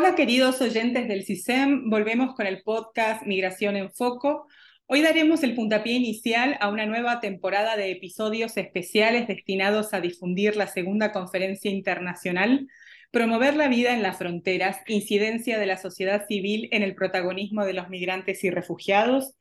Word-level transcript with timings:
Hola 0.00 0.14
queridos 0.14 0.60
oyentes 0.60 1.08
del 1.08 1.24
CISEM, 1.24 1.90
volvemos 1.90 2.36
con 2.36 2.46
el 2.46 2.62
podcast 2.62 3.26
Migración 3.26 3.74
en 3.74 3.90
Foco. 3.90 4.46
Hoy 4.86 5.02
daremos 5.02 5.42
el 5.42 5.56
puntapié 5.56 5.94
inicial 5.94 6.56
a 6.60 6.68
una 6.68 6.86
nueva 6.86 7.18
temporada 7.18 7.76
de 7.76 7.90
episodios 7.90 8.56
especiales 8.56 9.26
destinados 9.26 9.92
a 9.92 10.00
difundir 10.00 10.54
la 10.54 10.68
segunda 10.68 11.10
conferencia 11.10 11.68
internacional 11.72 12.68
Promover 13.10 13.56
la 13.56 13.66
vida 13.66 13.92
en 13.92 14.04
las 14.04 14.18
fronteras, 14.18 14.78
incidencia 14.86 15.58
de 15.58 15.66
la 15.66 15.78
sociedad 15.78 16.28
civil 16.28 16.68
en 16.70 16.84
el 16.84 16.94
protagonismo 16.94 17.64
de 17.64 17.72
los 17.72 17.88
migrantes 17.88 18.44
y 18.44 18.50
refugiados 18.50 19.34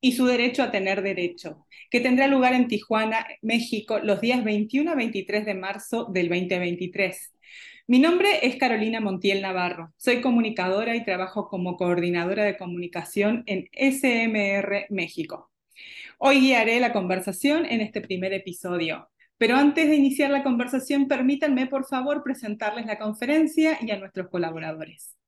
y 0.00 0.12
su 0.12 0.26
derecho 0.26 0.62
a 0.62 0.70
tener 0.70 1.02
derecho, 1.02 1.66
que 1.90 1.98
tendrá 1.98 2.28
lugar 2.28 2.52
en 2.52 2.68
Tijuana, 2.68 3.26
México, 3.42 3.98
los 3.98 4.20
días 4.20 4.44
21 4.44 4.92
a 4.92 4.94
23 4.94 5.44
de 5.44 5.54
marzo 5.54 6.04
del 6.12 6.28
2023. 6.28 7.33
Mi 7.86 7.98
nombre 7.98 8.46
es 8.46 8.56
Carolina 8.56 8.98
Montiel 8.98 9.42
Navarro. 9.42 9.92
Soy 9.98 10.22
comunicadora 10.22 10.96
y 10.96 11.04
trabajo 11.04 11.48
como 11.48 11.76
coordinadora 11.76 12.42
de 12.42 12.56
comunicación 12.56 13.44
en 13.44 13.68
SMR 13.74 14.86
México. 14.88 15.50
Hoy 16.16 16.40
guiaré 16.40 16.80
la 16.80 16.94
conversación 16.94 17.66
en 17.66 17.82
este 17.82 18.00
primer 18.00 18.32
episodio. 18.32 19.10
Pero 19.36 19.56
antes 19.56 19.86
de 19.86 19.96
iniciar 19.96 20.30
la 20.30 20.42
conversación, 20.42 21.08
permítanme 21.08 21.66
por 21.66 21.84
favor 21.84 22.22
presentarles 22.22 22.86
la 22.86 22.98
conferencia 22.98 23.76
y 23.82 23.90
a 23.90 23.98
nuestros 23.98 24.30
colaboradores. 24.30 25.18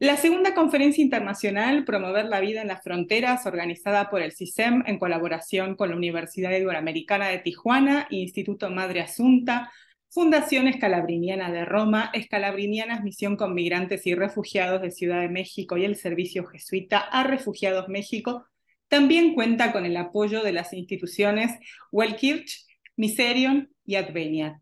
La 0.00 0.16
segunda 0.16 0.54
conferencia 0.54 1.02
internacional, 1.02 1.84
Promover 1.84 2.24
la 2.24 2.40
Vida 2.40 2.60
en 2.62 2.68
las 2.68 2.82
Fronteras, 2.82 3.46
organizada 3.46 4.10
por 4.10 4.20
el 4.20 4.32
CISEM 4.32 4.82
en 4.86 4.98
colaboración 4.98 5.76
con 5.76 5.90
la 5.90 5.96
Universidad 5.96 6.50
Iberoamericana 6.50 7.28
de 7.28 7.38
Tijuana, 7.38 8.08
Instituto 8.10 8.68
Madre 8.68 9.00
Asunta, 9.00 9.70
Fundación 10.10 10.68
Escalabriniana 10.68 11.52
de 11.52 11.66
Roma, 11.66 12.10
Escalabrinianas 12.14 13.04
Misión 13.04 13.36
con 13.36 13.54
Migrantes 13.54 14.06
y 14.06 14.14
Refugiados 14.14 14.80
de 14.80 14.90
Ciudad 14.90 15.20
de 15.20 15.28
México 15.28 15.76
y 15.76 15.84
el 15.84 15.96
Servicio 15.96 16.46
Jesuita 16.46 16.98
a 16.98 17.24
Refugiados 17.24 17.88
México, 17.88 18.46
también 18.88 19.34
cuenta 19.34 19.70
con 19.70 19.84
el 19.84 19.96
apoyo 19.98 20.42
de 20.42 20.52
las 20.52 20.72
instituciones 20.72 21.52
Wellkirch, 21.92 22.66
Miserion 22.96 23.70
y 23.84 23.96
Adveniat. 23.96 24.56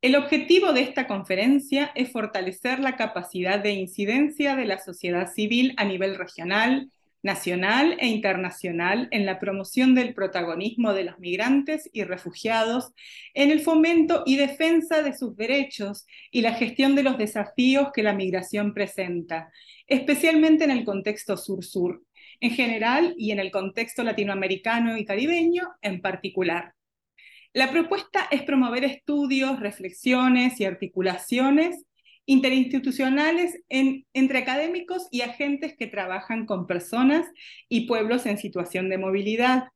El 0.00 0.16
objetivo 0.16 0.72
de 0.72 0.82
esta 0.82 1.06
conferencia 1.06 1.92
es 1.94 2.10
fortalecer 2.10 2.80
la 2.80 2.96
capacidad 2.96 3.60
de 3.60 3.72
incidencia 3.72 4.56
de 4.56 4.64
la 4.64 4.80
sociedad 4.80 5.32
civil 5.32 5.74
a 5.76 5.84
nivel 5.84 6.16
regional, 6.16 6.90
nacional 7.22 7.96
e 8.00 8.06
internacional 8.06 9.08
en 9.10 9.26
la 9.26 9.38
promoción 9.38 9.94
del 9.94 10.14
protagonismo 10.14 10.92
de 10.92 11.04
los 11.04 11.18
migrantes 11.18 11.88
y 11.92 12.04
refugiados, 12.04 12.92
en 13.34 13.50
el 13.50 13.60
fomento 13.60 14.22
y 14.24 14.36
defensa 14.36 15.02
de 15.02 15.16
sus 15.16 15.36
derechos 15.36 16.06
y 16.30 16.42
la 16.42 16.54
gestión 16.54 16.94
de 16.94 17.02
los 17.02 17.18
desafíos 17.18 17.88
que 17.92 18.02
la 18.02 18.12
migración 18.12 18.74
presenta, 18.74 19.50
especialmente 19.86 20.64
en 20.64 20.70
el 20.70 20.84
contexto 20.84 21.36
sur-sur, 21.36 22.02
en 22.40 22.50
general 22.50 23.14
y 23.16 23.32
en 23.32 23.40
el 23.40 23.50
contexto 23.50 24.04
latinoamericano 24.04 24.96
y 24.96 25.04
caribeño 25.04 25.68
en 25.82 26.00
particular. 26.00 26.74
La 27.52 27.70
propuesta 27.70 28.28
es 28.30 28.42
promover 28.42 28.84
estudios, 28.84 29.58
reflexiones 29.58 30.60
y 30.60 30.64
articulaciones 30.64 31.84
interinstitucionales 32.28 33.58
entre 33.70 34.38
académicos 34.38 35.08
y 35.10 35.22
agentes 35.22 35.74
que 35.78 35.86
trabajan 35.86 36.44
con 36.44 36.66
personas 36.66 37.26
y 37.70 37.86
pueblos 37.86 38.26
en 38.26 38.36
situación 38.36 38.90
de 38.90 38.98
movilidad, 38.98 39.68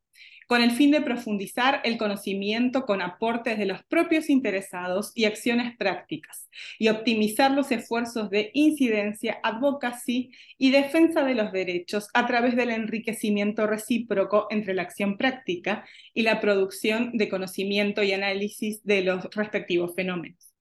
con 0.46 0.60
el 0.60 0.72
fin 0.72 0.90
de 0.90 1.00
profundizar 1.00 1.80
el 1.82 1.96
conocimiento 1.96 2.84
con 2.84 3.00
aportes 3.00 3.56
de 3.56 3.64
los 3.64 3.82
propios 3.84 4.28
interesados 4.28 5.12
y 5.14 5.24
acciones 5.24 5.74
prácticas, 5.78 6.50
y 6.78 6.90
optimizar 6.90 7.52
los 7.52 7.72
esfuerzos 7.72 8.28
de 8.28 8.50
incidencia, 8.52 9.40
advocacy 9.42 10.30
y 10.58 10.72
defensa 10.72 11.24
de 11.24 11.34
los 11.34 11.52
derechos 11.52 12.08
a 12.12 12.26
través 12.26 12.54
del 12.54 12.68
enriquecimiento 12.68 13.66
recíproco 13.66 14.46
entre 14.50 14.74
la 14.74 14.82
acción 14.82 15.16
práctica 15.16 15.86
y 16.12 16.20
la 16.20 16.38
producción 16.38 17.16
de 17.16 17.30
conocimiento 17.30 18.02
y 18.02 18.12
análisis 18.12 18.84
de 18.84 19.00
los 19.00 19.34
respectivos 19.34 19.94
fenómenos. 19.96 20.51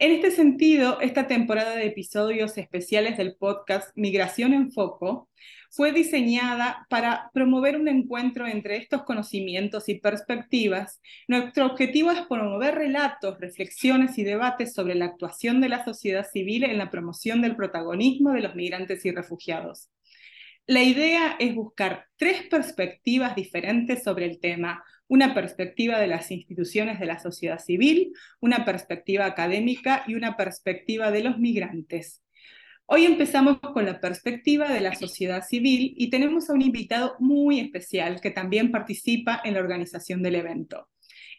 En 0.00 0.10
este 0.10 0.32
sentido, 0.32 1.00
esta 1.00 1.28
temporada 1.28 1.76
de 1.76 1.86
episodios 1.86 2.58
especiales 2.58 3.16
del 3.16 3.36
podcast 3.36 3.90
Migración 3.94 4.52
en 4.52 4.72
Foco 4.72 5.28
fue 5.70 5.92
diseñada 5.92 6.84
para 6.90 7.30
promover 7.32 7.76
un 7.76 7.86
encuentro 7.86 8.46
entre 8.46 8.76
estos 8.76 9.04
conocimientos 9.04 9.88
y 9.88 10.00
perspectivas. 10.00 11.00
Nuestro 11.28 11.66
objetivo 11.66 12.10
es 12.10 12.22
promover 12.22 12.74
relatos, 12.74 13.38
reflexiones 13.38 14.18
y 14.18 14.24
debates 14.24 14.74
sobre 14.74 14.96
la 14.96 15.06
actuación 15.06 15.60
de 15.60 15.68
la 15.68 15.84
sociedad 15.84 16.26
civil 16.28 16.64
en 16.64 16.78
la 16.78 16.90
promoción 16.90 17.40
del 17.40 17.54
protagonismo 17.54 18.32
de 18.32 18.40
los 18.42 18.56
migrantes 18.56 19.04
y 19.04 19.12
refugiados. 19.12 19.90
La 20.66 20.82
idea 20.82 21.36
es 21.38 21.54
buscar 21.54 22.06
tres 22.16 22.42
perspectivas 22.50 23.36
diferentes 23.36 24.02
sobre 24.02 24.24
el 24.24 24.40
tema, 24.40 24.82
una 25.08 25.34
perspectiva 25.34 25.98
de 25.98 26.06
las 26.06 26.30
instituciones 26.30 26.98
de 26.98 27.06
la 27.06 27.18
sociedad 27.18 27.58
civil, 27.58 28.12
una 28.40 28.64
perspectiva 28.64 29.26
académica 29.26 30.04
y 30.06 30.14
una 30.14 30.36
perspectiva 30.36 31.10
de 31.10 31.24
los 31.24 31.38
migrantes. 31.38 32.22
Hoy 32.86 33.06
empezamos 33.06 33.60
con 33.60 33.86
la 33.86 34.00
perspectiva 34.00 34.70
de 34.72 34.80
la 34.80 34.94
sociedad 34.94 35.42
civil 35.42 35.94
y 35.96 36.10
tenemos 36.10 36.50
a 36.50 36.52
un 36.52 36.62
invitado 36.62 37.16
muy 37.18 37.60
especial 37.60 38.20
que 38.20 38.30
también 38.30 38.70
participa 38.70 39.40
en 39.42 39.54
la 39.54 39.60
organización 39.60 40.22
del 40.22 40.34
evento, 40.34 40.88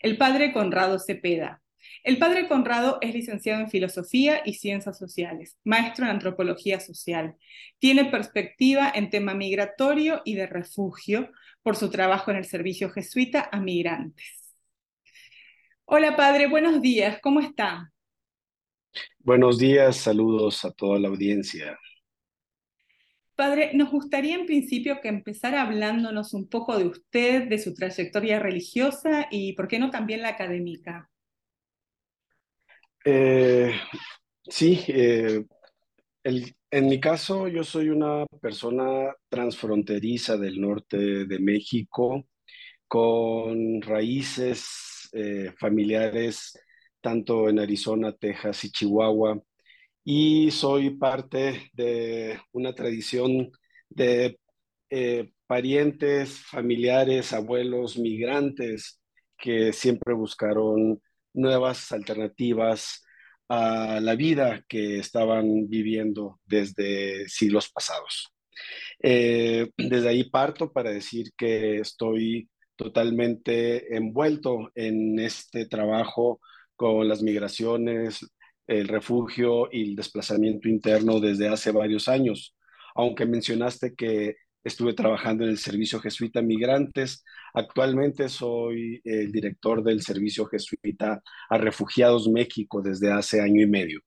el 0.02 0.18
padre 0.18 0.52
Conrado 0.52 0.98
Cepeda. 0.98 1.62
El 2.06 2.20
padre 2.20 2.48
Conrado 2.48 3.00
es 3.02 3.16
licenciado 3.16 3.62
en 3.62 3.70
Filosofía 3.72 4.44
y 4.46 4.54
Ciencias 4.54 4.96
Sociales, 4.96 5.58
maestro 5.64 6.06
en 6.06 6.12
Antropología 6.12 6.80
Social. 6.80 7.36
Tiene 7.80 8.06
perspectiva 8.06 8.92
en 8.94 9.10
tema 9.10 9.34
migratorio 9.34 10.22
y 10.24 10.36
de 10.36 10.46
refugio 10.46 11.32
por 11.64 11.76
su 11.76 11.90
trabajo 11.90 12.30
en 12.30 12.38
el 12.38 12.46
servicio 12.46 12.92
jesuita 12.92 13.50
a 13.52 13.60
migrantes. 13.60 14.54
Hola 15.86 16.16
padre, 16.16 16.46
buenos 16.46 16.80
días, 16.80 17.18
¿cómo 17.24 17.40
está? 17.40 17.92
Buenos 19.18 19.58
días, 19.58 19.98
saludos 19.98 20.64
a 20.64 20.70
toda 20.70 21.00
la 21.00 21.08
audiencia. 21.08 21.80
Padre, 23.34 23.72
nos 23.74 23.90
gustaría 23.90 24.36
en 24.36 24.46
principio 24.46 25.02
que 25.02 25.08
empezara 25.08 25.64
hablándonos 25.64 26.36
un 26.36 26.50
poco 26.50 26.78
de 26.78 26.86
usted, 26.86 27.50
de 27.50 27.58
su 27.58 27.74
trayectoria 27.74 28.40
religiosa 28.40 29.28
y, 29.32 29.54
¿por 29.54 29.68
qué 29.68 29.80
no, 29.80 29.90
también 29.90 30.22
la 30.22 30.30
académica? 30.30 31.10
Eh, 33.06 33.72
sí, 34.50 34.84
eh, 34.88 35.46
en 36.24 36.88
mi 36.88 37.00
caso 37.00 37.48
yo 37.48 37.64
soy 37.64 37.90
una 37.90 38.26
persona 38.42 39.14
transfronteriza 39.30 40.38
del 40.38 40.60
norte 40.60 41.26
de 41.26 41.40
México 41.40 42.26
con 42.88 43.82
raíces 43.82 45.10
eh, 45.14 45.54
familiares 45.60 46.60
tanto 47.02 47.50
en 47.50 47.60
Arizona, 47.60 48.14
Texas 48.14 48.66
y 48.66 48.72
Chihuahua 48.72 49.42
y 50.04 50.52
soy 50.52 50.92
parte 50.98 51.70
de 51.74 52.40
una 52.54 52.74
tradición 52.76 53.52
de 53.90 54.40
parientes, 55.48 56.40
familiares, 56.40 57.34
abuelos, 57.34 57.98
migrantes 57.98 59.02
que 59.38 59.74
siempre 59.74 60.14
buscaron 60.14 61.02
nuevas 61.36 61.92
alternativas 61.92 63.04
a 63.48 64.00
la 64.02 64.16
vida 64.16 64.64
que 64.68 65.00
estaban 65.00 65.68
viviendo 65.68 66.40
desde 66.46 67.28
siglos 67.30 67.70
pasados. 67.70 68.34
Eh, 69.02 69.70
desde 69.78 70.10
ahí 70.10 70.30
parto 70.30 70.72
para 70.72 70.92
decir 70.92 71.32
que 71.38 71.80
estoy 71.80 72.50
totalmente 72.76 73.96
envuelto 73.96 74.72
en 74.76 75.20
este 75.20 75.66
trabajo 75.68 76.40
con 76.76 77.08
las 77.08 77.22
migraciones, 77.22 78.26
el 78.68 78.88
refugio 78.88 79.70
y 79.72 79.90
el 79.90 79.96
desplazamiento 79.96 80.68
interno 80.68 81.20
desde 81.20 81.48
hace 81.48 81.72
varios 81.72 82.08
años. 82.08 82.56
Aunque 82.96 83.26
mencionaste 83.26 83.94
que 83.94 84.36
estuve 84.66 84.94
trabajando 84.94 85.44
en 85.44 85.52
el 85.52 85.60
Servicio 85.60 86.00
Jesuita 86.00 86.42
Migrantes. 86.42 87.24
Actualmente 87.54 88.28
soy 88.30 89.00
el 89.06 89.32
director 89.32 89.84
del 89.84 90.02
Servicio 90.02 90.48
Jesuita 90.48 91.22
a 91.50 91.58
Refugiados 91.58 92.28
México 92.28 92.82
desde 92.82 93.12
hace 93.12 93.42
año 93.42 93.62
y 93.62 93.68
medio. 93.68 94.02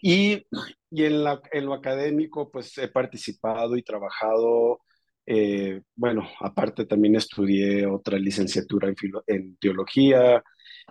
Y, 0.00 0.46
y 0.90 1.04
en, 1.04 1.24
la, 1.24 1.42
en, 1.52 1.66
lo 1.66 1.74
académico, 1.74 2.50
pues 2.52 2.78
he 2.78 2.88
participado 2.88 3.76
y 3.76 3.82
trabajado, 3.82 4.80
eh, 5.26 5.80
bueno, 5.96 6.28
aparte 6.40 6.86
también 6.86 7.16
estudié 7.16 7.86
otra 7.86 8.18
licenciatura 8.18 8.88
en, 8.88 8.94
en 9.26 9.56
teología, 9.56 10.42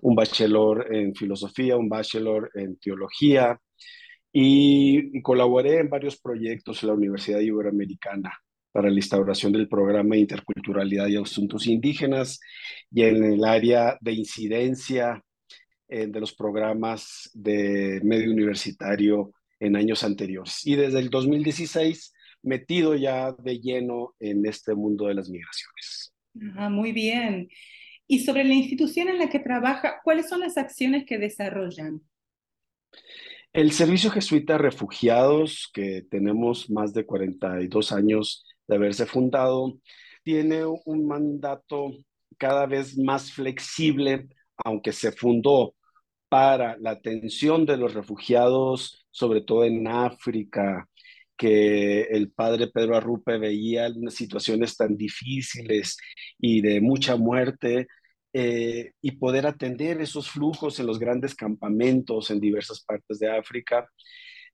un 0.01 0.15
bachelor 0.15 0.93
en 0.93 1.15
filosofía, 1.15 1.77
un 1.77 1.89
bachelor 1.89 2.51
en 2.55 2.77
teología, 2.77 3.57
y, 4.33 5.17
y, 5.17 5.21
colaboré 5.21 5.77
en 5.79 5.89
varios 5.89 6.19
proyectos 6.19 6.81
en 6.83 6.89
la 6.89 6.95
Universidad 6.95 7.39
Iberoamericana 7.39 8.33
para 8.73 8.89
la 8.89 8.95
instauración 8.95 9.53
del 9.53 9.69
programa 9.69 10.15
de 10.15 10.21
interculturalidad 10.21 11.07
y 11.07 11.15
asuntos 11.15 11.67
indígenas 11.67 12.41
y 12.91 13.03
en 13.03 13.23
el 13.23 13.45
área 13.45 13.97
de 14.01 14.13
incidencia 14.13 15.23
eh, 15.87 16.07
de 16.07 16.19
los 16.19 16.33
programas 16.33 17.29
de 17.33 18.01
medio 18.03 18.31
universitario 18.31 19.31
en 19.59 19.75
años 19.75 20.03
anteriores. 20.03 20.65
Y 20.65 20.75
desde 20.75 20.99
el 20.99 21.09
2016 21.11 22.13
metido 22.41 22.95
ya 22.95 23.31
de 23.31 23.59
lleno 23.59 24.15
en 24.19 24.45
este 24.45 24.73
mundo 24.73 25.05
de 25.05 25.13
las 25.13 25.29
migraciones. 25.29 26.13
Ah, 26.57 26.69
muy 26.69 26.91
bien. 26.91 27.49
Y 28.07 28.19
sobre 28.19 28.43
la 28.43 28.55
institución 28.55 29.07
en 29.07 29.19
la 29.19 29.29
que 29.29 29.39
trabaja, 29.39 30.01
¿cuáles 30.03 30.27
son 30.27 30.41
las 30.41 30.57
acciones 30.57 31.05
que 31.05 31.19
desarrollan? 31.19 32.01
El 33.53 33.71
Servicio 33.71 34.09
Jesuita 34.09 34.57
Refugiados, 34.57 35.69
que 35.73 36.03
tenemos 36.09 36.71
más 36.71 36.91
de 36.93 37.05
42 37.05 37.91
años 37.91 38.45
de 38.67 38.75
haberse 38.75 39.05
fundado, 39.05 39.77
tiene 40.23 40.65
un 40.65 41.07
mandato 41.07 41.91
cada 42.37 42.65
vez 42.65 42.97
más 42.97 43.31
flexible, 43.31 44.27
aunque 44.57 44.91
se 44.93 45.11
fundó 45.11 45.75
para 46.29 46.77
la 46.79 46.91
atención 46.91 47.65
de 47.65 47.77
los 47.77 47.93
refugiados, 47.93 49.05
sobre 49.11 49.41
todo 49.41 49.65
en 49.65 49.87
África, 49.87 50.87
que 51.37 52.03
el 52.03 52.31
padre 52.31 52.67
Pedro 52.67 52.95
Arrupe 52.95 53.37
veía 53.37 53.89
situaciones 54.09 54.77
tan 54.77 54.95
difíciles 54.97 55.97
y 56.39 56.61
de 56.61 56.81
mucha 56.81 57.15
muerte, 57.17 57.87
eh, 58.35 58.93
y 58.99 59.11
poder 59.11 59.45
atender 59.45 60.01
esos 60.01 60.29
flujos 60.31 60.79
en 60.79 60.87
los 60.87 60.97
grandes 60.97 61.35
campamentos 61.35 62.31
en 62.31 62.39
diversas 62.39 62.83
partes 62.83 63.19
de 63.19 63.29
África, 63.31 63.87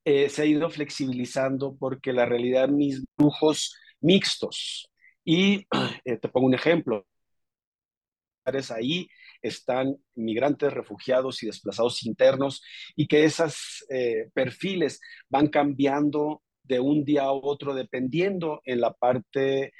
eh, 0.03 0.29
se 0.29 0.41
ha 0.41 0.45
ido 0.45 0.69
flexibilizando 0.69 1.77
porque 1.79 2.11
la 2.11 2.25
realidad 2.25 2.67
mis 2.67 3.05
flujos 3.15 3.73
mixtos. 4.01 4.89
Y 5.23 5.67
eh, 6.05 6.17
te 6.17 6.29
pongo 6.29 6.47
un 6.47 6.55
ejemplo. 6.55 7.05
Ahí 8.71 9.07
están 9.43 9.95
migrantes, 10.15 10.73
refugiados 10.73 11.43
y 11.43 11.45
desplazados 11.45 12.03
internos 12.03 12.63
y 12.95 13.07
que 13.07 13.23
esos 13.23 13.85
perfiles 14.33 14.99
van 15.29 15.49
cambiando 15.49 16.41
de 16.63 16.79
un 16.79 17.03
día 17.03 17.23
a 17.23 17.31
otro 17.31 17.75
dependiendo 17.75 18.61
en 18.65 18.81
la 18.81 18.91
parte 18.93 19.71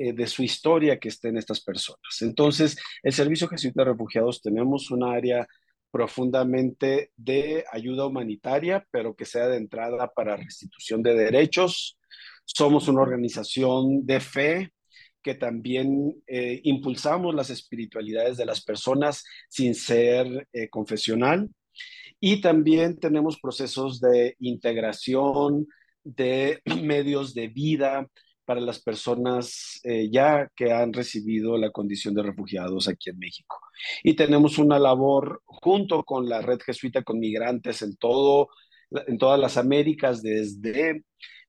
eh, 0.00 0.12
de 0.12 0.28
su 0.28 0.44
historia 0.44 1.00
que 1.00 1.08
estén 1.08 1.36
estas 1.36 1.60
personas. 1.60 2.22
Entonces, 2.22 2.78
el 3.02 3.12
Servicio 3.12 3.48
Jesuita 3.48 3.82
de 3.82 3.90
Refugiados 3.90 4.40
tenemos 4.40 4.92
un 4.92 5.02
área 5.02 5.44
profundamente 5.90 7.10
de 7.16 7.64
ayuda 7.72 8.06
humanitaria, 8.06 8.86
pero 8.92 9.16
que 9.16 9.24
sea 9.24 9.48
de 9.48 9.56
entrada 9.56 10.06
para 10.14 10.36
restitución 10.36 11.02
de 11.02 11.14
derechos. 11.14 11.97
Somos 12.54 12.88
una 12.88 13.02
organización 13.02 14.06
de 14.06 14.20
fe 14.20 14.72
que 15.22 15.34
también 15.34 16.22
eh, 16.26 16.60
impulsamos 16.64 17.34
las 17.34 17.50
espiritualidades 17.50 18.36
de 18.38 18.46
las 18.46 18.62
personas 18.64 19.24
sin 19.48 19.74
ser 19.74 20.48
eh, 20.52 20.68
confesional. 20.70 21.50
Y 22.20 22.40
también 22.40 22.98
tenemos 22.98 23.38
procesos 23.38 24.00
de 24.00 24.34
integración, 24.40 25.66
de 26.02 26.62
medios 26.82 27.34
de 27.34 27.48
vida, 27.48 28.08
para 28.46 28.62
las 28.62 28.80
personas 28.80 29.78
eh, 29.84 30.08
ya 30.10 30.48
que 30.56 30.72
han 30.72 30.94
recibido 30.94 31.58
la 31.58 31.70
condición 31.70 32.14
de 32.14 32.22
refugiados 32.22 32.88
aquí 32.88 33.10
en 33.10 33.18
México. 33.18 33.58
Y 34.02 34.14
tenemos 34.14 34.56
una 34.56 34.78
labor 34.78 35.42
junto 35.44 36.02
con 36.02 36.30
la 36.30 36.40
red 36.40 36.58
jesuita 36.64 37.02
con 37.02 37.18
migrantes 37.18 37.82
en, 37.82 37.96
todo, 37.96 38.48
en 38.90 39.18
todas 39.18 39.38
las 39.38 39.58
Américas, 39.58 40.22
desde 40.22 41.04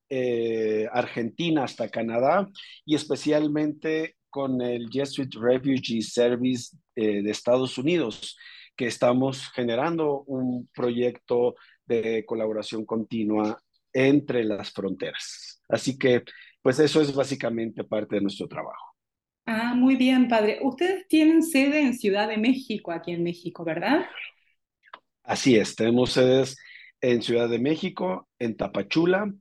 eh, 0.09 0.87
Argentina 0.91 1.63
hasta 1.63 1.89
Canadá, 1.89 2.47
y 2.85 2.95
especialmente 2.95 4.15
con 4.29 4.61
el 4.61 4.89
Jesuit 4.89 5.33
Refugee 5.35 6.01
Service 6.01 6.75
eh, 6.95 7.21
de 7.21 7.31
Estados 7.31 7.77
Unidos, 7.77 8.37
que 8.75 8.87
estamos 8.87 9.49
generando 9.51 10.23
un 10.23 10.69
proyecto 10.73 11.55
de 11.85 12.25
colaboración 12.25 12.85
continua 12.85 13.59
entre 13.91 14.43
las 14.43 14.71
fronteras. 14.71 15.61
Así 15.67 15.97
que 15.97 16.23
pues 16.61 16.79
eso 16.79 17.01
es 17.01 17.13
básicamente 17.13 17.83
parte 17.83 18.15
de 18.15 18.21
nuestro 18.21 18.47
trabajo. 18.47 18.95
Ah, 19.45 19.73
muy 19.73 19.95
bien, 19.95 20.27
padre. 20.27 20.59
Ustedes 20.61 21.07
tienen 21.07 21.41
sede 21.41 21.81
en 21.81 21.97
Ciudad 21.97 22.27
de 22.27 22.37
México, 22.37 22.91
aquí 22.91 23.11
en 23.11 23.23
México, 23.23 23.63
¿verdad? 23.63 24.05
Así 25.23 25.55
es, 25.55 25.75
tenemos 25.75 26.11
sedes 26.11 26.57
en 27.01 27.21
Ciudad 27.21 27.49
de 27.49 27.59
México, 27.59 28.27
en 28.39 28.57
Tapachula, 28.57 29.33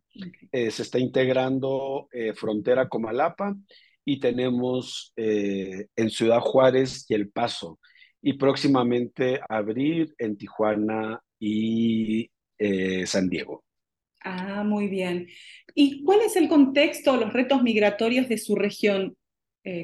eh, 0.53 0.71
se 0.71 0.83
está 0.83 0.99
integrando 0.99 2.09
eh, 2.13 2.33
Frontera 2.35 2.89
Comalapa 2.89 3.57
y 4.05 4.21
tenemos 4.21 5.13
eh, 5.17 5.87
en 5.97 6.11
Ciudad 6.11 6.41
Juárez 6.41 7.07
y 7.09 7.15
El 7.15 7.31
Paso 7.31 7.79
y 8.21 8.35
próximamente 8.35 9.41
abrir 9.49 10.15
en 10.19 10.37
Tijuana 10.37 11.23
y 11.39 12.31
San 13.05 13.29
Diego. 13.29 13.63
Ah, 14.25 14.65
muy 14.65 14.89
bien. 14.89 15.29
¿Y 15.73 16.03
cuál 16.03 16.23
es 16.23 16.35
el 16.35 16.49
contexto, 16.49 17.17
los 17.17 17.33
retos 17.33 17.63
migratorios 17.63 18.29
de 18.29 18.39
su 18.39 18.57
región? 18.57 19.17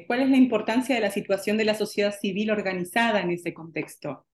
¿Cuál 0.08 0.22
es 0.22 0.30
la 0.30 0.36
importancia 0.36 0.96
de 0.96 1.00
la 1.00 1.12
situación 1.12 1.56
de 1.56 1.66
la 1.66 1.74
sociedad 1.74 2.12
civil 2.18 2.50
organizada 2.50 3.20
en 3.20 3.30
ese 3.30 3.54
contexto? 3.54 4.26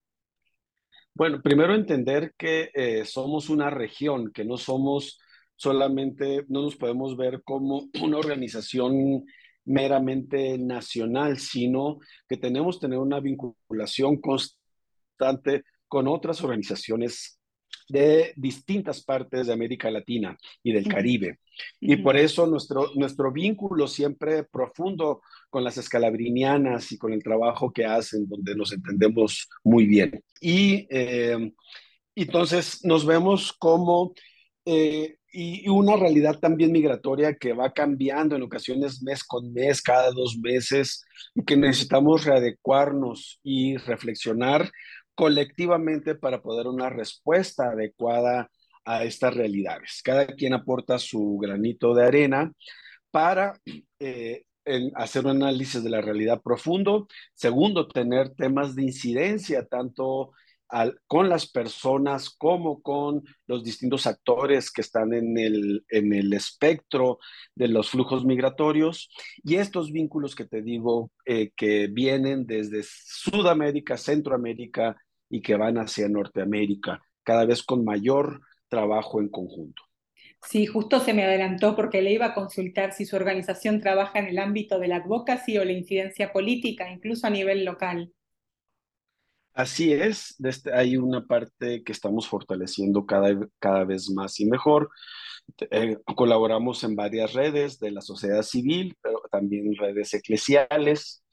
Bueno, 1.13 1.41
primero 1.41 1.75
entender 1.75 2.33
que 2.37 2.71
eh, 2.73 3.05
somos 3.05 3.49
una 3.49 3.69
región, 3.69 4.31
que 4.31 4.45
no 4.45 4.57
somos 4.57 5.19
solamente, 5.55 6.45
no 6.47 6.61
nos 6.61 6.77
podemos 6.77 7.17
ver 7.17 7.43
como 7.43 7.89
una 8.01 8.17
organización 8.17 9.25
meramente 9.65 10.57
nacional, 10.57 11.37
sino 11.37 11.99
que 12.27 12.37
tenemos 12.37 12.77
que 12.77 12.87
tener 12.87 12.99
una 12.99 13.19
vinculación 13.19 14.19
constante 14.21 15.63
con 15.87 16.07
otras 16.07 16.41
organizaciones 16.43 17.40
de 17.87 18.33
distintas 18.35 19.03
partes 19.03 19.47
de 19.47 19.53
América 19.53 19.91
Latina 19.91 20.37
y 20.63 20.71
del 20.71 20.87
Caribe. 20.87 21.39
Y 21.79 21.97
por 21.97 22.17
eso 22.17 22.47
nuestro, 22.47 22.91
nuestro 22.95 23.31
vínculo 23.31 23.87
siempre 23.87 24.43
profundo 24.45 25.21
con 25.49 25.63
las 25.63 25.77
escalabrinianas 25.77 26.91
y 26.91 26.97
con 26.97 27.13
el 27.13 27.21
trabajo 27.21 27.71
que 27.71 27.85
hacen, 27.85 28.27
donde 28.27 28.55
nos 28.55 28.71
entendemos 28.71 29.49
muy 29.63 29.85
bien. 29.85 30.23
Y 30.39 30.87
eh, 30.89 31.53
entonces 32.15 32.83
nos 32.83 33.05
vemos 33.05 33.53
como... 33.53 34.13
Eh, 34.65 35.17
y, 35.33 35.67
una 35.69 35.95
realidad 35.95 36.39
también 36.39 36.71
migratoria 36.71 37.35
que 37.35 37.53
va 37.53 37.71
cambiando 37.71 38.35
en 38.35 38.43
ocasiones 38.43 39.01
mes 39.01 39.23
con 39.23 39.53
mes, 39.53 39.81
cada 39.81 40.11
dos 40.11 40.37
meses, 40.37 41.05
y 41.33 41.43
que 41.43 41.55
necesitamos 41.55 42.25
readecuarnos 42.25 43.39
y 43.43 43.77
reflexionar 43.77 44.69
colectivamente 45.15 46.15
para 46.15 46.41
poder 46.41 46.67
una 46.67 46.89
respuesta 46.89 47.71
adecuada 47.71 48.49
a 48.85 49.03
estas 49.03 49.33
realidades. 49.33 50.01
Cada 50.03 50.25
quien 50.27 50.53
aporta 50.53 50.97
su 50.99 51.37
granito 51.41 51.93
de 51.93 52.05
arena 52.05 52.51
para 53.11 53.59
eh, 53.99 54.43
hacer 54.95 55.25
un 55.25 55.43
análisis 55.43 55.83
de 55.83 55.89
la 55.89 56.01
realidad 56.01 56.41
profundo. 56.41 57.07
Segundo, 57.33 57.87
tener 57.87 58.29
temas 58.31 58.75
de 58.75 58.83
incidencia 58.83 59.65
tanto 59.65 60.31
con 61.07 61.29
las 61.29 61.49
personas 61.49 62.29
como 62.29 62.81
con 62.81 63.23
los 63.45 63.63
distintos 63.63 64.07
actores 64.07 64.71
que 64.71 64.81
están 64.81 65.13
en 65.13 65.37
el, 65.37 65.85
en 65.89 66.13
el 66.13 66.33
espectro 66.33 67.19
de 67.55 67.67
los 67.67 67.89
flujos 67.89 68.25
migratorios 68.25 69.09
y 69.43 69.55
estos 69.55 69.91
vínculos 69.91 70.35
que 70.35 70.45
te 70.45 70.61
digo 70.61 71.11
eh, 71.25 71.51
que 71.55 71.87
vienen 71.87 72.45
desde 72.45 72.83
Sudamérica, 72.83 73.97
Centroamérica 73.97 74.95
y 75.29 75.41
que 75.41 75.55
van 75.55 75.77
hacia 75.77 76.07
Norteamérica, 76.07 77.01
cada 77.23 77.45
vez 77.45 77.63
con 77.63 77.83
mayor 77.83 78.41
trabajo 78.69 79.19
en 79.19 79.29
conjunto. 79.29 79.83
Sí, 80.43 80.65
justo 80.65 80.99
se 80.99 81.13
me 81.13 81.23
adelantó 81.23 81.75
porque 81.75 82.01
le 82.01 82.13
iba 82.13 82.27
a 82.27 82.33
consultar 82.33 82.93
si 82.93 83.05
su 83.05 83.15
organización 83.15 83.79
trabaja 83.79 84.19
en 84.19 84.25
el 84.25 84.39
ámbito 84.39 84.79
de 84.79 84.87
la 84.87 84.97
advocacy 84.97 85.57
o 85.57 85.65
la 85.65 85.71
incidencia 85.71 86.33
política, 86.33 86.91
incluso 86.91 87.27
a 87.27 87.29
nivel 87.29 87.63
local. 87.63 88.11
Así 89.53 89.91
es, 89.91 90.35
este, 90.43 90.73
hay 90.73 90.95
una 90.95 91.25
parte 91.25 91.83
que 91.83 91.91
estamos 91.91 92.27
fortaleciendo 92.27 93.05
cada, 93.05 93.37
cada 93.59 93.83
vez 93.83 94.09
más 94.09 94.39
y 94.39 94.45
mejor. 94.45 94.89
Eh, 95.71 95.97
colaboramos 96.15 96.83
en 96.83 96.95
varias 96.95 97.33
redes 97.33 97.79
de 97.79 97.91
la 97.91 98.01
sociedad 98.01 98.43
civil, 98.43 98.95
pero 99.01 99.21
también 99.29 99.75
redes 99.75 100.13
eclesiales, 100.13 101.23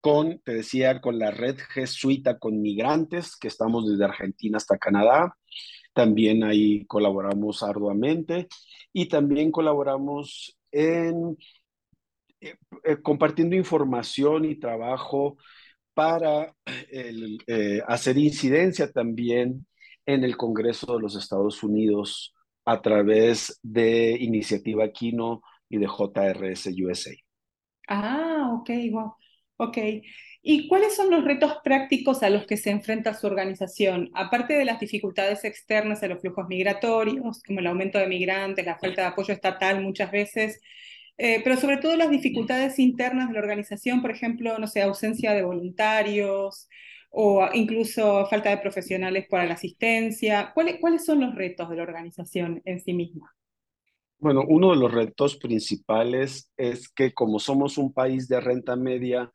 con, 0.00 0.40
te 0.40 0.54
decía, 0.54 1.00
con 1.00 1.18
la 1.18 1.30
red 1.30 1.56
jesuita 1.58 2.38
con 2.38 2.60
migrantes, 2.60 3.36
que 3.36 3.48
estamos 3.48 3.90
desde 3.90 4.04
Argentina 4.04 4.56
hasta 4.56 4.78
Canadá. 4.78 5.36
También 5.92 6.44
ahí 6.44 6.86
colaboramos 6.86 7.62
arduamente 7.62 8.48
y 8.92 9.08
también 9.08 9.50
colaboramos 9.50 10.56
en 10.70 11.36
eh, 12.40 12.54
eh, 12.84 13.02
compartiendo 13.02 13.56
información 13.56 14.44
y 14.44 14.54
trabajo 14.56 15.36
para 15.98 16.54
eh, 16.92 17.82
hacer 17.88 18.18
incidencia 18.18 18.92
también 18.92 19.66
en 20.06 20.22
el 20.22 20.36
Congreso 20.36 20.94
de 20.94 21.02
los 21.02 21.16
Estados 21.16 21.64
Unidos 21.64 22.36
a 22.64 22.80
través 22.80 23.58
de 23.64 24.16
Iniciativa 24.20 24.88
Kino 24.92 25.42
y 25.68 25.78
de 25.78 25.88
JRS 25.88 26.68
USA. 26.80 27.10
Ah, 27.88 28.52
ok, 28.60 28.70
wow. 28.92 29.12
Ok. 29.56 29.78
¿Y 30.40 30.68
cuáles 30.68 30.94
son 30.94 31.10
los 31.10 31.24
retos 31.24 31.54
prácticos 31.64 32.22
a 32.22 32.30
los 32.30 32.46
que 32.46 32.56
se 32.56 32.70
enfrenta 32.70 33.14
su 33.14 33.26
organización? 33.26 34.08
Aparte 34.14 34.54
de 34.54 34.64
las 34.64 34.78
dificultades 34.78 35.44
externas 35.44 36.04
a 36.04 36.06
los 36.06 36.20
flujos 36.20 36.46
migratorios, 36.46 37.42
como 37.42 37.58
el 37.58 37.66
aumento 37.66 37.98
de 37.98 38.06
migrantes, 38.06 38.64
la 38.64 38.78
falta 38.78 39.02
de 39.02 39.08
apoyo 39.08 39.34
estatal 39.34 39.82
muchas 39.82 40.12
veces, 40.12 40.60
eh, 41.18 41.40
pero 41.42 41.56
sobre 41.56 41.78
todo 41.78 41.96
las 41.96 42.10
dificultades 42.10 42.78
internas 42.78 43.28
de 43.28 43.34
la 43.34 43.40
organización, 43.40 44.00
por 44.00 44.12
ejemplo, 44.12 44.56
no 44.58 44.68
sé, 44.68 44.82
ausencia 44.82 45.32
de 45.34 45.42
voluntarios 45.42 46.68
o 47.10 47.48
incluso 47.54 48.26
falta 48.26 48.50
de 48.50 48.58
profesionales 48.58 49.26
para 49.28 49.46
la 49.46 49.54
asistencia. 49.54 50.52
¿Cuáles, 50.54 50.76
¿Cuáles 50.80 51.04
son 51.04 51.20
los 51.20 51.34
retos 51.34 51.68
de 51.68 51.76
la 51.76 51.82
organización 51.82 52.62
en 52.64 52.80
sí 52.80 52.92
misma? 52.92 53.34
Bueno, 54.20 54.44
uno 54.46 54.70
de 54.70 54.76
los 54.76 54.92
retos 54.92 55.36
principales 55.36 56.52
es 56.56 56.88
que 56.88 57.12
como 57.12 57.38
somos 57.38 57.78
un 57.78 57.92
país 57.92 58.28
de 58.28 58.40
renta 58.40 58.76
media, 58.76 59.32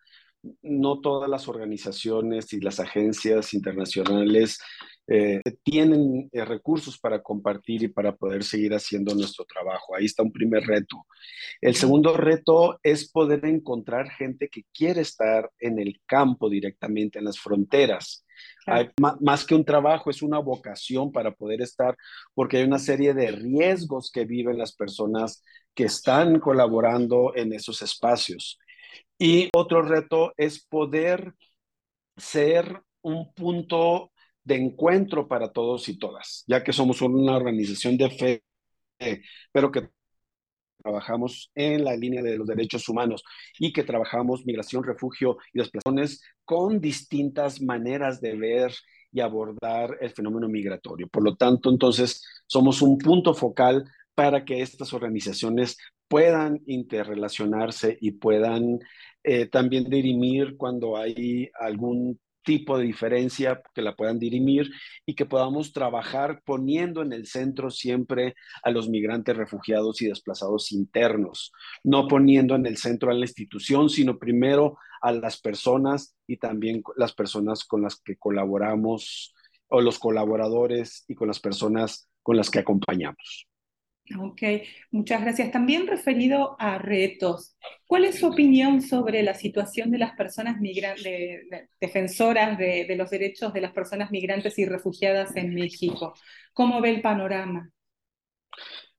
no 0.61 0.99
todas 0.99 1.29
las 1.29 1.47
organizaciones 1.47 2.51
y 2.53 2.59
las 2.59 2.79
agencias 2.79 3.53
internacionales 3.53 4.59
eh, 5.05 5.41
tienen 5.63 6.29
eh, 6.31 6.45
recursos 6.45 6.98
para 6.98 7.22
compartir 7.22 7.83
y 7.83 7.88
para 7.89 8.15
poder 8.15 8.43
seguir 8.43 8.74
haciendo 8.74 9.13
nuestro 9.13 9.45
trabajo. 9.45 9.95
Ahí 9.95 10.05
está 10.05 10.24
un 10.24 10.31
primer 10.31 10.63
reto. 10.63 11.05
El 11.60 11.75
segundo 11.75 12.15
reto 12.15 12.79
es 12.83 13.12
poder 13.12 13.45
encontrar 13.45 14.10
gente 14.10 14.48
que 14.48 14.63
quiere 14.74 15.01
estar 15.01 15.51
en 15.60 15.79
el 15.79 16.01
campo 16.05 16.50
directamente, 16.50 17.19
en 17.19 17.25
las 17.25 17.39
fronteras. 17.39 18.25
más 19.19 19.45
que 19.45 19.55
un 19.55 19.65
trabajo, 19.65 20.10
es 20.10 20.22
una 20.22 20.39
vocación 20.39 21.12
para 21.12 21.31
poder 21.31 21.62
estar, 21.62 21.98
porque 22.33 22.57
hay 22.57 22.63
una 22.63 22.79
serie 22.79 23.13
de 23.13 23.31
riesgos 23.31 24.10
que 24.12 24.25
viven 24.25 24.57
las 24.57 24.74
personas 24.74 25.43
que 25.74 25.86
están 25.86 26.39
colaborando 26.39 27.33
en 27.36 27.53
esos 27.53 27.81
espacios. 27.81 28.57
Y 29.19 29.50
otro 29.53 29.81
reto 29.81 30.33
es 30.38 30.65
poder 30.65 31.33
ser 32.17 32.81
un 33.01 33.33
punto 33.33 34.12
de 34.43 34.55
encuentro 34.55 35.27
para 35.27 35.51
todos 35.51 35.88
y 35.89 35.97
todas, 35.97 36.43
ya 36.47 36.63
que 36.63 36.73
somos 36.73 37.01
una 37.01 37.35
organización 37.35 37.97
de 37.97 38.09
fe, 38.09 38.43
pero 39.51 39.71
que 39.71 39.89
trabajamos 40.83 41.50
en 41.55 41.83
la 41.85 41.95
línea 41.95 42.21
de 42.21 42.38
los 42.38 42.47
derechos 42.47 42.88
humanos 42.89 43.23
y 43.57 43.71
que 43.71 43.83
trabajamos 43.83 44.45
migración, 44.45 44.83
refugio 44.83 45.38
y 45.53 45.59
desplazaciones 45.59 46.21
con 46.43 46.81
distintas 46.81 47.62
maneras 47.62 48.19
de 48.19 48.35
ver 48.35 48.73
y 49.12 49.21
abordar 49.21 49.97
el 50.01 50.09
fenómeno 50.09 50.50
migratorio. 50.50 51.07
Por 51.07 51.23
lo 51.23 51.35
tanto, 51.35 51.69
entonces, 51.69 52.25
somos 52.47 52.81
un 52.81 52.97
punto 52.97 53.33
focal 53.33 53.85
para 54.15 54.43
que 54.43 54.62
estas 54.62 54.93
organizaciones 54.93 55.77
puedan 56.07 56.62
interrelacionarse 56.65 57.97
y 58.01 58.12
puedan 58.12 58.79
eh, 59.23 59.45
también 59.47 59.85
dirimir 59.85 60.57
cuando 60.57 60.97
hay 60.97 61.50
algún 61.59 62.19
tipo 62.43 62.77
de 62.77 62.85
diferencia 62.85 63.62
que 63.73 63.81
la 63.81 63.95
puedan 63.95 64.19
dirimir 64.19 64.69
y 65.05 65.15
que 65.15 65.25
podamos 65.25 65.73
trabajar 65.73 66.41
poniendo 66.45 67.01
en 67.01 67.13
el 67.13 67.25
centro 67.25 67.71
siempre 67.71 68.35
a 68.63 68.71
los 68.71 68.89
migrantes 68.89 69.35
refugiados 69.35 70.01
y 70.01 70.07
desplazados 70.07 70.71
internos, 70.71 71.51
no 71.83 72.07
poniendo 72.07 72.55
en 72.55 72.65
el 72.65 72.77
centro 72.77 73.12
a 73.12 73.13
la 73.13 73.25
institución, 73.25 73.89
sino 73.89 74.19
primero 74.19 74.77
a 75.01 75.12
las 75.12 75.39
personas 75.39 76.15
y 76.27 76.38
también 76.38 76.83
las 76.95 77.13
personas 77.13 77.63
con 77.63 77.81
las 77.81 77.95
que 77.97 78.17
colaboramos 78.17 79.33
o 79.67 79.81
los 79.81 80.00
colaboradores 80.00 81.03
y 81.07 81.15
con 81.15 81.27
las 81.27 81.39
personas 81.39 82.09
con 82.21 82.38
las 82.38 82.50
que 82.50 82.59
acompañamos. 82.59 83.47
Ok, 84.19 84.41
muchas 84.91 85.22
gracias. 85.22 85.51
También 85.51 85.88
referido 85.88 86.57
a 86.60 86.77
retos, 86.77 87.55
¿cuál 87.88 88.03
es 88.03 88.19
su 88.19 88.27
opinión 88.27 88.81
sobre 88.81 89.24
la 89.24 89.33
situación 89.33 89.91
de 89.91 89.98
las 89.98 90.12
personas 90.15 90.60
migrantes, 90.60 91.41
defensoras 91.79 92.57
de, 92.57 92.93
los 92.98 93.10
derechos 93.10 93.53
de 93.53 93.62
las 93.62 93.72
personas 93.72 94.12
migrantes 94.12 94.60
y 94.60 94.65
refugiadas 94.65 95.33
en 95.38 95.55
México? 95.55 96.13
¿Cómo 96.51 96.81
ve 96.81 96.89
el 96.89 97.01
panorama? 97.01 97.69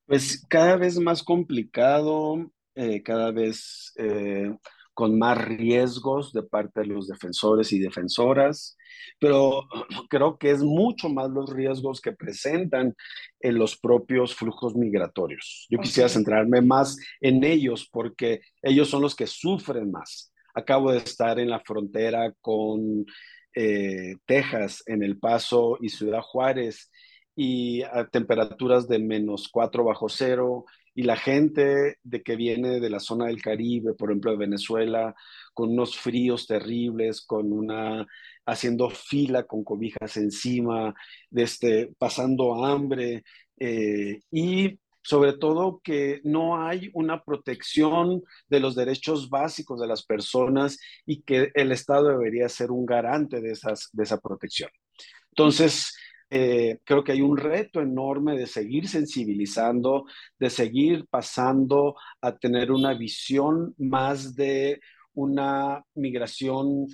Pues 0.07 0.43
cada 0.49 0.77
vez 0.77 0.99
más 0.99 1.23
complicado, 1.23 2.51
eh, 2.75 3.03
cada 3.03 3.31
vez 3.31 3.93
eh, 3.99 4.57
con 4.95 5.19
más 5.19 5.37
riesgos 5.37 6.33
de 6.33 6.45
parte 6.45 6.81
de 6.81 6.87
los 6.87 7.09
defensores 7.09 7.73
y 7.73 7.81
defensoras, 7.81 8.77
pero 9.19 9.69
creo 10.09 10.39
que 10.39 10.51
es 10.51 10.63
mucho 10.63 11.09
más 11.09 11.31
los 11.31 11.53
riesgos 11.53 12.01
que 12.01 12.13
presentan 12.13 12.95
en 13.41 13.59
los 13.59 13.77
propios 13.77 14.35
flujos 14.35 14.75
migratorios. 14.75 15.67
Yo 15.69 15.79
quisiera 15.79 16.09
centrarme 16.09 16.61
más 16.63 16.97
en 17.21 17.43
ellos 17.45 17.89
porque 17.91 18.41
ellos 18.63 18.89
son 18.89 19.03
los 19.03 19.15
que 19.15 19.27
sufren 19.27 19.91
más. 19.91 20.33
Acabo 20.55 20.93
de 20.93 20.99
estar 20.99 21.39
en 21.41 21.51
la 21.51 21.61
frontera 21.61 22.33
con 22.41 23.05
eh, 23.55 24.17
Texas, 24.25 24.83
en 24.87 25.03
El 25.03 25.19
Paso 25.19 25.79
y 25.81 25.89
Ciudad 25.89 26.23
Juárez, 26.23 26.91
y 27.37 27.83
a 27.83 28.07
temperaturas 28.07 28.89
de 28.89 28.99
menos 28.99 29.49
4 29.49 29.85
bajo 29.85 30.09
cero, 30.09 30.65
y 30.95 31.03
la 31.03 31.17
gente 31.17 31.99
de 32.03 32.23
que 32.23 32.37
viene 32.37 32.79
de 32.79 32.91
la 32.91 33.01
zona 33.01 33.27
del 33.27 33.43
Caribe, 33.43 33.95
por 33.95 34.11
ejemplo 34.11 34.31
de 34.31 34.37
Venezuela, 34.37 35.15
con 35.53 35.71
unos 35.71 35.97
fríos 35.97 36.47
terribles, 36.47 37.21
con 37.21 37.53
una 37.53 38.07
haciendo 38.47 38.91
fila 38.91 39.45
con 39.45 39.65
cobijas 39.65 40.17
encima, 40.17 40.95
este, 41.33 41.93
pasando 41.99 42.65
hambre 42.65 43.25
eh, 43.59 44.21
y 44.31 44.79
sobre 45.03 45.35
todo 45.35 45.81
que 45.83 46.21
no 46.25 46.67
hay 46.67 46.91
una 46.95 47.23
protección 47.23 48.23
de 48.49 48.61
los 48.61 48.75
derechos 48.75 49.29
básicos 49.29 49.81
de 49.81 49.87
las 49.87 50.05
personas 50.05 50.79
y 51.05 51.23
que 51.23 51.51
el 51.55 51.73
Estado 51.73 52.09
debería 52.09 52.49
ser 52.49 52.71
un 52.71 52.87
garante 52.87 53.41
de, 53.41 53.53
esas, 53.53 53.91
de 53.93 54.03
esa 54.03 54.19
protección. 54.19 54.71
Entonces, 55.31 55.95
eh, 56.37 56.81
creo 56.83 57.05
que 57.05 57.13
hay 57.13 57.21
un 57.21 57.37
reto 57.37 57.81
enorme 57.81 58.37
de 58.37 58.49
seguir 58.49 58.89
sensibilizando, 58.89 60.05
de 60.37 60.51
seguir 60.51 61.07
pasando 61.09 61.95
a 62.21 62.37
tener 62.37 62.73
una 62.73 62.93
visión 62.95 63.73
más 63.79 64.35
de 64.35 64.81
una 65.13 65.85
migración 65.95 66.89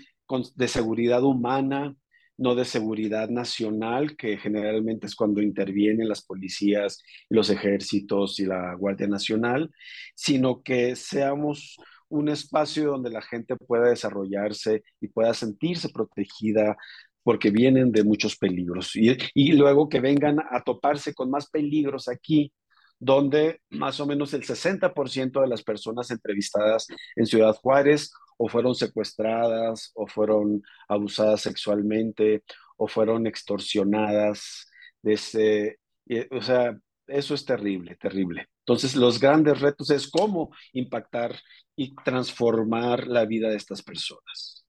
de 0.54 0.68
seguridad 0.68 1.24
humana, 1.24 1.96
no 2.36 2.54
de 2.54 2.66
seguridad 2.66 3.30
nacional, 3.30 4.14
que 4.14 4.36
generalmente 4.36 5.06
es 5.06 5.14
cuando 5.14 5.40
intervienen 5.40 6.06
las 6.06 6.20
policías, 6.22 6.98
los 7.30 7.48
ejércitos 7.48 8.38
y 8.40 8.44
la 8.44 8.74
Guardia 8.74 9.08
Nacional, 9.08 9.70
sino 10.14 10.62
que 10.62 10.96
seamos 10.96 11.78
un 12.10 12.28
espacio 12.28 12.90
donde 12.90 13.08
la 13.08 13.22
gente 13.22 13.56
pueda 13.56 13.88
desarrollarse 13.88 14.82
y 15.00 15.08
pueda 15.08 15.32
sentirse 15.32 15.88
protegida 15.88 16.76
porque 17.22 17.50
vienen 17.50 17.92
de 17.92 18.04
muchos 18.04 18.36
peligros. 18.36 18.92
Y, 18.94 19.52
luego 19.52 19.88
que 19.88 20.00
vengan 20.00 20.38
a 20.40 20.62
toparse 20.62 21.14
con 21.14 21.30
más 21.30 21.48
peligros 21.50 22.08
aquí, 22.08 22.52
donde 22.98 23.60
más 23.70 24.00
o 24.00 24.06
menos 24.06 24.34
el 24.34 24.42
60% 24.42 25.40
de 25.40 25.48
las 25.48 25.62
personas 25.62 26.10
entrevistadas 26.10 26.86
en 27.16 27.26
Ciudad 27.26 27.54
Juárez 27.56 28.12
o 28.36 28.48
fueron 28.48 28.74
secuestradas 28.74 29.90
o 29.94 30.06
fueron 30.06 30.62
abusadas 30.88 31.42
sexualmente 31.42 32.42
o 32.76 32.88
fueron 32.88 33.26
extorsionadas. 33.26 34.66
O 35.02 36.42
sea, 36.42 36.78
eso 37.06 37.34
es 37.34 37.44
terrible, 37.44 37.96
terrible. 37.96 38.48
Entonces, 38.60 38.94
los 38.94 39.18
grandes 39.18 39.60
retos 39.60 39.90
es 39.90 40.10
cómo 40.10 40.54
impactar 40.72 41.36
y 41.76 41.94
transformar 42.04 43.08
la 43.08 43.24
vida 43.24 43.48
de 43.48 43.56
estas 43.56 43.82
personas. 43.82 44.59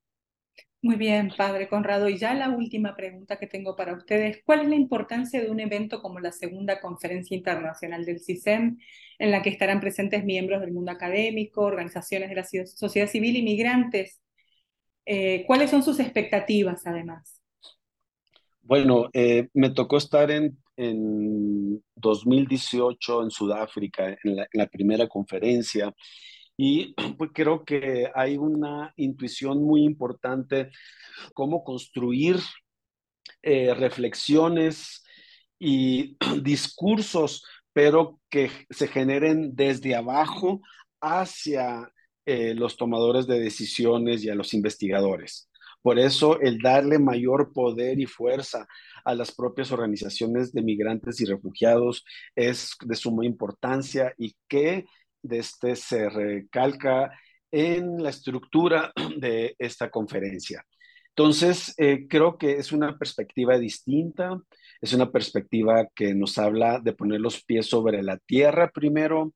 Muy 0.83 0.95
bien, 0.95 1.31
padre 1.37 1.69
Conrado. 1.69 2.09
Y 2.09 2.17
ya 2.17 2.33
la 2.33 2.49
última 2.49 2.95
pregunta 2.95 3.37
que 3.37 3.45
tengo 3.45 3.75
para 3.75 3.93
ustedes, 3.93 4.41
¿cuál 4.43 4.61
es 4.61 4.69
la 4.69 4.75
importancia 4.75 5.39
de 5.39 5.51
un 5.51 5.59
evento 5.59 6.01
como 6.01 6.19
la 6.19 6.31
segunda 6.31 6.81
conferencia 6.81 7.37
internacional 7.37 8.03
del 8.03 8.19
CISEM, 8.19 8.79
en 9.19 9.31
la 9.31 9.43
que 9.43 9.51
estarán 9.51 9.79
presentes 9.79 10.23
miembros 10.25 10.59
del 10.59 10.71
mundo 10.71 10.91
académico, 10.91 11.61
organizaciones 11.61 12.29
de 12.29 12.35
la 12.35 12.43
sociedad 12.43 13.07
civil 13.07 13.35
y 13.35 13.43
migrantes? 13.43 14.21
Eh, 15.05 15.43
¿Cuáles 15.45 15.69
son 15.69 15.83
sus 15.83 15.99
expectativas, 15.99 16.87
además? 16.87 17.39
Bueno, 18.63 19.09
eh, 19.13 19.49
me 19.53 19.69
tocó 19.69 19.97
estar 19.97 20.31
en, 20.31 20.57
en 20.77 21.83
2018 21.93 23.21
en 23.21 23.29
Sudáfrica, 23.29 24.17
en 24.23 24.35
la, 24.35 24.43
en 24.43 24.59
la 24.59 24.65
primera 24.65 25.07
conferencia, 25.07 25.93
y 26.61 26.93
pues 27.17 27.31
creo 27.33 27.65
que 27.65 28.11
hay 28.13 28.37
una 28.37 28.93
intuición 28.95 29.63
muy 29.63 29.83
importante 29.83 30.69
cómo 31.33 31.63
construir 31.63 32.37
eh, 33.41 33.73
reflexiones 33.73 35.03
y 35.57 36.17
discursos, 36.43 37.43
pero 37.73 38.19
que 38.29 38.51
se 38.69 38.87
generen 38.87 39.55
desde 39.55 39.95
abajo 39.95 40.61
hacia 41.01 41.91
eh, 42.27 42.53
los 42.53 42.77
tomadores 42.77 43.25
de 43.25 43.39
decisiones 43.39 44.23
y 44.23 44.29
a 44.29 44.35
los 44.35 44.53
investigadores. 44.53 45.49
Por 45.81 45.97
eso 45.97 46.39
el 46.41 46.59
darle 46.59 46.99
mayor 46.99 47.53
poder 47.53 47.99
y 47.99 48.05
fuerza 48.05 48.67
a 49.03 49.15
las 49.15 49.31
propias 49.31 49.71
organizaciones 49.71 50.53
de 50.53 50.61
migrantes 50.61 51.19
y 51.21 51.25
refugiados 51.25 52.05
es 52.35 52.75
de 52.85 52.95
suma 52.95 53.25
importancia 53.25 54.13
y 54.19 54.35
que 54.47 54.85
de 55.21 55.39
este 55.39 55.75
se 55.75 56.09
recalca 56.09 57.11
en 57.51 58.01
la 58.01 58.09
estructura 58.09 58.91
de 59.17 59.55
esta 59.59 59.89
conferencia. 59.89 60.65
Entonces, 61.09 61.73
eh, 61.77 62.07
creo 62.07 62.37
que 62.37 62.53
es 62.53 62.71
una 62.71 62.97
perspectiva 62.97 63.57
distinta, 63.57 64.41
es 64.79 64.93
una 64.93 65.11
perspectiva 65.11 65.87
que 65.93 66.15
nos 66.15 66.37
habla 66.37 66.79
de 66.79 66.93
poner 66.93 67.19
los 67.19 67.43
pies 67.43 67.67
sobre 67.67 68.01
la 68.01 68.17
tierra 68.17 68.71
primero 68.71 69.33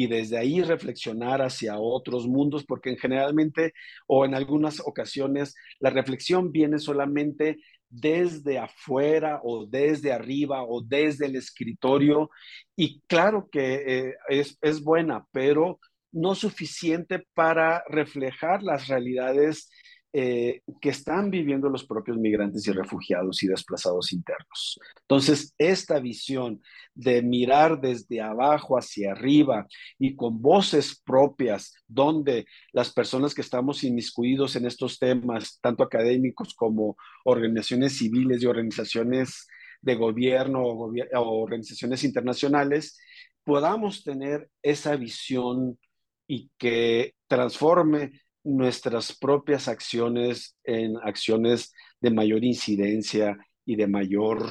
y 0.00 0.06
desde 0.06 0.38
ahí 0.38 0.62
reflexionar 0.62 1.42
hacia 1.42 1.78
otros 1.78 2.26
mundos, 2.26 2.64
porque 2.64 2.96
generalmente 2.96 3.74
o 4.06 4.24
en 4.24 4.34
algunas 4.34 4.80
ocasiones 4.80 5.54
la 5.78 5.90
reflexión 5.90 6.52
viene 6.52 6.78
solamente 6.78 7.58
desde 7.90 8.58
afuera 8.58 9.42
o 9.44 9.66
desde 9.66 10.10
arriba 10.10 10.62
o 10.62 10.80
desde 10.80 11.26
el 11.26 11.36
escritorio. 11.36 12.30
Y 12.74 13.02
claro 13.08 13.50
que 13.52 14.14
eh, 14.30 14.46
es 14.62 14.82
buena, 14.82 15.26
pero 15.32 15.78
no 16.12 16.34
suficiente 16.34 17.26
para 17.34 17.84
reflejar 17.86 18.62
las 18.62 18.88
realidades 18.88 19.68
eh, 20.12 20.62
que 20.80 20.88
están 20.88 21.30
viviendo 21.30 21.68
los 21.68 21.84
propios 21.84 22.18
migrantes 22.18 22.66
y 22.66 22.72
refugiados 22.72 23.44
y 23.44 23.46
desplazados 23.46 24.12
internos. 24.12 24.80
Entonces, 25.02 25.54
esta 25.56 26.00
visión 26.00 26.60
de 26.94 27.22
mirar 27.22 27.80
desde 27.80 28.20
abajo 28.20 28.76
hacia 28.76 29.12
arriba 29.12 29.68
y 30.00 30.16
con 30.16 30.42
voces 30.42 31.00
propias, 31.04 31.74
donde 31.86 32.46
las 32.72 32.92
personas 32.92 33.34
que 33.34 33.42
estamos 33.42 33.84
inmiscuidos 33.84 34.56
en 34.56 34.66
estos 34.66 34.98
temas, 34.98 35.60
tanto 35.60 35.84
académicos 35.84 36.54
como 36.54 36.96
organizaciones 37.24 37.96
civiles 37.96 38.42
y 38.42 38.46
organizaciones 38.46 39.46
de 39.80 39.94
gobierno 39.94 40.62
o, 40.64 40.92
organizaciones 41.14 42.02
internacionales, 42.02 42.98
podamos 43.44 44.02
tener 44.02 44.50
esa 44.60 44.96
visión 44.96 45.78
y 46.26 46.50
que 46.58 47.14
transforme 47.28 48.10
nuestras 48.44 49.16
propias 49.16 49.68
acciones 49.68 50.56
en 50.64 50.96
acciones 51.02 51.72
de 52.00 52.10
mayor 52.10 52.44
incidencia 52.44 53.38
y 53.64 53.76
de 53.76 53.86
mayor 53.86 54.50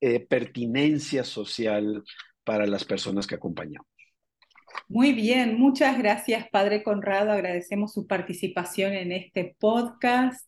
eh, 0.00 0.20
pertinencia 0.20 1.24
social 1.24 2.02
para 2.44 2.66
las 2.66 2.84
personas 2.84 3.26
que 3.26 3.34
acompañamos. 3.34 3.86
Muy 4.88 5.12
bien, 5.12 5.58
muchas 5.58 5.98
gracias, 5.98 6.48
Padre 6.50 6.82
Conrado. 6.82 7.30
Agradecemos 7.32 7.92
su 7.92 8.06
participación 8.06 8.92
en 8.92 9.12
este 9.12 9.56
podcast. 9.58 10.46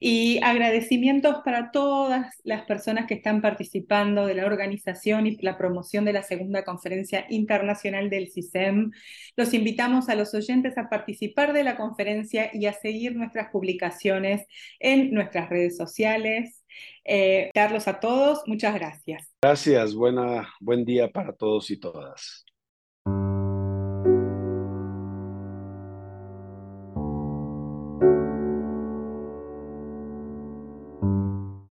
Y 0.00 0.40
agradecimientos 0.42 1.38
para 1.44 1.70
todas 1.70 2.40
las 2.44 2.62
personas 2.62 3.06
que 3.06 3.14
están 3.14 3.40
participando 3.40 4.26
de 4.26 4.34
la 4.34 4.46
organización 4.46 5.26
y 5.26 5.36
la 5.36 5.56
promoción 5.56 6.04
de 6.04 6.12
la 6.12 6.22
segunda 6.22 6.64
conferencia 6.64 7.26
internacional 7.30 8.10
del 8.10 8.30
CISEM. 8.30 8.90
Los 9.36 9.54
invitamos 9.54 10.08
a 10.08 10.14
los 10.14 10.34
oyentes 10.34 10.76
a 10.78 10.88
participar 10.88 11.52
de 11.52 11.64
la 11.64 11.76
conferencia 11.76 12.50
y 12.52 12.66
a 12.66 12.72
seguir 12.72 13.16
nuestras 13.16 13.50
publicaciones 13.50 14.46
en 14.78 15.12
nuestras 15.12 15.48
redes 15.48 15.76
sociales. 15.76 16.64
Eh, 17.04 17.50
Carlos, 17.54 17.86
a 17.88 18.00
todos, 18.00 18.42
muchas 18.46 18.74
gracias. 18.74 19.32
Gracias, 19.42 19.94
buen 19.94 20.84
día 20.84 21.10
para 21.10 21.32
todos 21.32 21.70
y 21.70 21.78
todas. 21.78 22.44